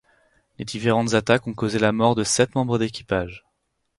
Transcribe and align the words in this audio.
Les 0.57 0.65
différentes 0.65 1.13
attaques 1.13 1.45
ont 1.45 1.53
causé 1.53 1.77
la 1.77 1.91
mort 1.91 2.15
de 2.15 2.23
sept 2.23 2.55
membres 2.55 2.79
d'équipage. 2.79 3.45